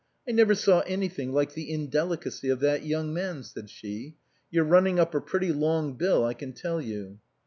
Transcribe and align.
"I 0.27 0.31
never 0.31 0.55
saw 0.55 0.79
anything 0.87 1.31
like 1.31 1.53
the 1.53 1.69
indelicacy 1.71 2.49
of 2.49 2.59
that 2.61 2.83
young 2.83 3.13
man," 3.13 3.43
said 3.43 3.69
she." 3.69 4.15
You're 4.51 4.63
running 4.63 4.99
up 4.99 5.13
a 5.13 5.21
pretty 5.21 5.51
long 5.53 5.93
bill, 5.93 6.25
I 6.25 6.33
can 6.33 6.53
tell 6.53 6.81
you." 6.81 7.19